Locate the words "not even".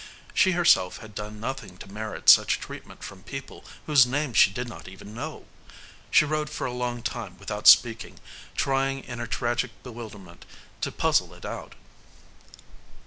4.67-5.13